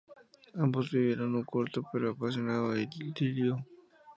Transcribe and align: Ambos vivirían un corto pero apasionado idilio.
Ambos 0.63 0.89
vivirían 0.89 1.35
un 1.39 1.43
corto 1.53 1.79
pero 1.91 2.05
apasionado 2.09 2.75
idilio. 2.75 3.53